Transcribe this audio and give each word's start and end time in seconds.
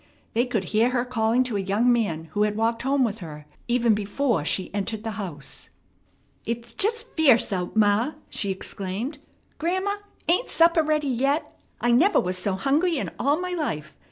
They 0.33 0.47
could 0.47 0.63
hear 0.73 0.89
her 0.89 1.05
calling 1.05 1.43
to 1.43 1.57
a 1.57 1.61
young 1.61 1.93
man 1.93 2.23
who 2.31 2.41
had 2.41 2.55
walked 2.55 2.81
home 2.81 3.03
with 3.03 3.19
her, 3.19 3.45
even 3.67 3.93
before 3.93 4.43
she 4.43 4.73
entered 4.73 5.03
the 5.03 5.11
house. 5.21 5.69
"It's 6.43 6.73
just 6.73 7.13
fierce 7.15 7.53
out, 7.53 7.75
ma!" 7.75 8.13
she 8.27 8.49
exclaimed. 8.49 9.19
"Grandma, 9.59 9.93
ain't 10.27 10.49
supper 10.49 10.81
ready 10.81 11.07
yet? 11.07 11.55
I 11.79 11.91
never 11.91 12.19
was 12.19 12.35
so 12.35 12.53
hungry 12.55 12.97
in 12.97 13.11
all 13.19 13.39
my 13.39 13.51
life. 13.53 13.95